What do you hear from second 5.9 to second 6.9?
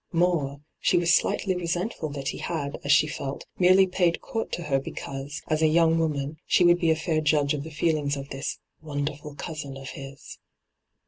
woman, she hyGoogIc""" 2o6 ENTRAPPED would be